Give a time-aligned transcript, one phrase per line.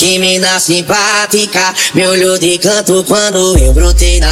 [0.00, 4.28] Que mina simpática, me olhou de canto quando eu brotei na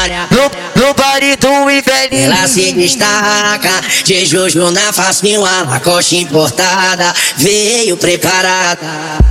[0.00, 0.26] área.
[0.30, 7.12] No, no baile do inverno, Ela se destaca, de Jojo na facinho, a lacoste importada,
[7.36, 8.86] veio preparada.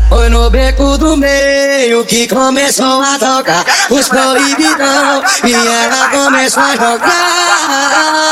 [0.08, 6.76] Foi no beco do meio que começou a tocar os proibidão e ela começou a
[6.76, 8.25] jogar.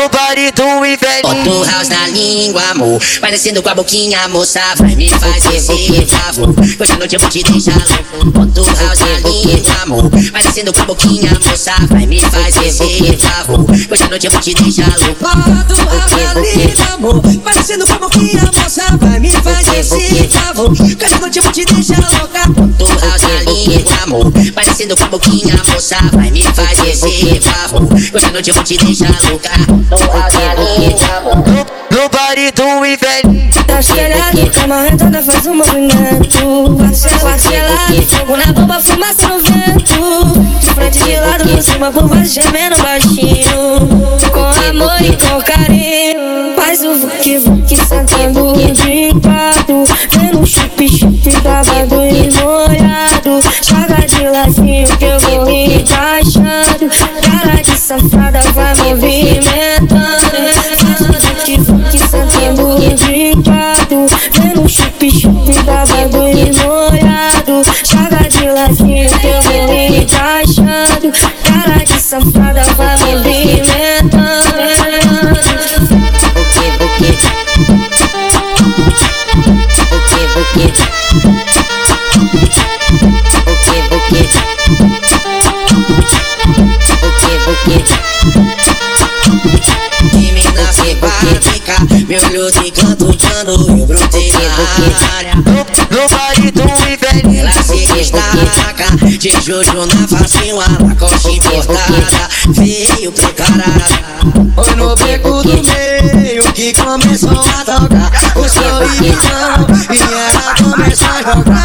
[0.00, 1.22] No, baile do inverno.
[1.22, 3.00] Bota o house na língua, amor.
[3.20, 4.60] Vai descendo com a boquinha, moça.
[4.76, 6.54] Vai me fazer esse favor.
[6.80, 8.30] Hoje à noite eu vou te deixar louco.
[8.30, 10.10] Bota o house na língua, amor.
[10.32, 11.72] Vai descendo com a boquinha, moça.
[11.88, 13.66] Vai me fazer esse favor.
[13.90, 15.20] Hoje à noite eu vou te deixar louco.
[15.20, 17.20] Bota o house na língua, amor.
[17.20, 18.96] Vai descendo com a boquinha, moça.
[18.96, 20.70] Vai me fazer esse favor.
[20.70, 22.48] Hoje à noite eu vou te deixar louca.
[22.48, 23.69] Bota o house na língua,
[24.10, 24.30] amor.
[24.54, 25.96] Vai descendo com a boquinha, moça.
[26.12, 27.88] Vai me fazer esse favor.
[27.92, 29.50] Hoje à noite eu vou te deixar louca.
[29.90, 30.00] O.
[31.94, 37.36] No, baile do inverno, Tá estelhado, cama rentada, faz um movimento Parcela,
[38.06, 42.76] fogo na bomba, fumaça no vento De frente de lado, por cima, por baixo, gemendo
[42.82, 43.88] baixinho
[44.32, 51.42] Com amor e com carinho Faz o vuki vuki, sentando de quatro Vendo chup chup,
[51.42, 52.39] babado e molhado
[54.50, 56.90] Ladinho que eu vou encaixando
[57.22, 60.00] Cara de safada, vai movimentando
[60.98, 69.26] vuki vuki, sentando de quatro Vendo chup chup, babado e molhado Joga de ladinho que
[69.26, 71.12] eu vou encaixando
[71.44, 72.99] Cara de safada, vai
[92.06, 95.34] me olhou de canto quando eu brotei na área.
[95.36, 97.34] no, baile do inverno.
[97.36, 104.10] Ela se destaca, de Jojo na facinho, a lacoste importada, veio preparada.
[104.54, 111.22] Foi no beco do meio que começou a tocar os proibidão e ela começou a
[111.22, 111.59] jogar.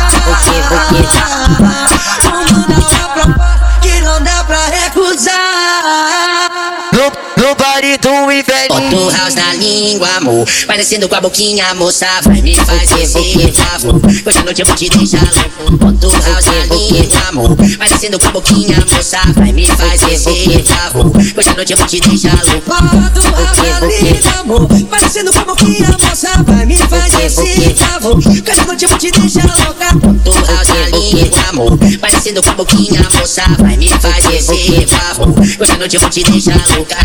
[7.37, 10.47] No, baile do inverno, Bota o house na língua, amor.
[10.65, 12.07] Vai descendo com a boquinha, moça.
[12.23, 14.01] Vai me fazer esse favor.
[14.25, 15.77] Hoje à noite eu vou te deixar louco.
[15.77, 17.57] Bota o house na língua, amor.
[18.05, 19.17] Descendo com a boquinha, moça.
[19.33, 21.11] Vai me fazer favor.
[21.17, 22.69] Hoje à noite eu vou te deixar louco.
[22.69, 24.67] Bota o amor.
[24.91, 26.29] Vai descendo com a boquinha, moça.
[26.43, 27.29] Vai me fazer
[27.73, 28.17] favor.
[28.17, 29.91] Hoje à noite eu vou te deixar louca.
[29.95, 31.79] Bota o língua, amor.
[31.99, 33.41] Vai descendo com a boquinha, moça.
[33.57, 35.33] Vai me fazer favor.
[35.39, 36.97] Hoje à noite eu vou te deixar louca.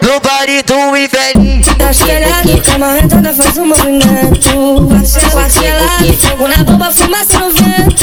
[0.00, 1.60] No, no baile do inverno.
[1.76, 4.40] Tá estelhado, cama rentada, faz um movimento
[5.32, 5.88] Parcela,
[6.18, 7.99] fogo na bomba, fumaça no vento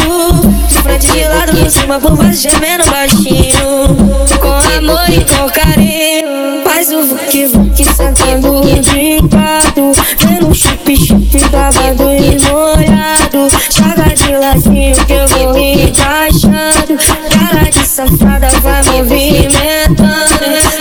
[1.67, 3.97] por cima, baixo, gemendo baixinho.
[4.39, 6.63] Com amor e com carinho.
[6.63, 13.50] Faz o vuki vuki, sentando de quatro Vendo chup chup, babado e molhado.
[13.69, 16.97] Joga de ladinho que eu vou encaixando.
[17.31, 20.07] Cara de safada, vai movimentando.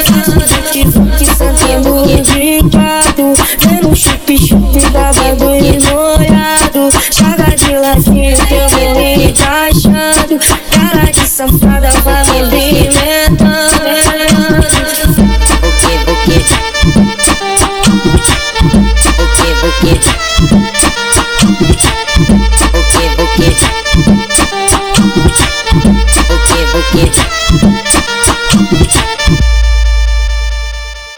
[0.05, 6.91] Faz o vuki vuki, sentando de quatro Vendo chup chup, babado e molhado.
[7.11, 8.76] Joga de ladinho que eu
[9.57, 10.39] encaixando
[10.71, 13.06] Cara de safada, vai movimentando